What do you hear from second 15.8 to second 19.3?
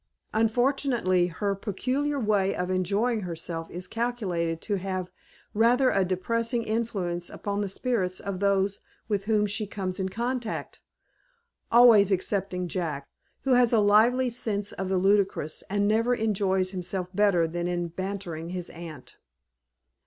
never enjoys himself better than in bantering his aunt.